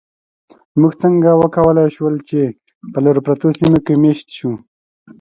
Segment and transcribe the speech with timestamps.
[0.79, 2.41] موږ څنګه وکولی شول، چې
[2.91, 4.51] په لرو پرتو سیمو کې مېشت شو؟